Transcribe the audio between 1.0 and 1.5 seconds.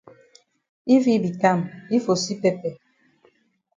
yi be